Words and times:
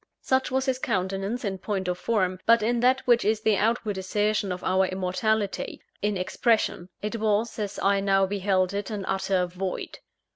Such 0.23 0.49
was 0.49 0.65
his 0.65 0.79
countenance 0.79 1.45
in 1.45 1.59
point 1.59 1.87
of 1.87 1.95
form; 1.95 2.39
but 2.47 2.63
in 2.63 2.79
that 2.79 3.05
which 3.05 3.23
is 3.23 3.41
the 3.41 3.55
outward 3.55 3.99
assertion 3.99 4.51
of 4.51 4.63
our 4.63 4.87
immortality 4.87 5.79
in 6.01 6.17
expression 6.17 6.89
it 7.03 7.17
was, 7.17 7.59
as 7.59 7.77
I 7.77 7.99
now 7.99 8.25
beheld 8.25 8.73
it, 8.73 8.89
an 8.89 9.05
utter 9.05 9.45
void. 9.45 9.99